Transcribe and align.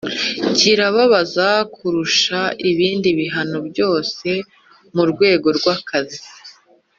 Kirababaza 0.57 1.47
kuruta 1.73 2.39
ibindi 2.69 3.09
bihano 3.19 3.57
byose 3.69 4.27
mu 4.95 5.03
rwego 5.11 5.47
rw’akazi 5.57 6.21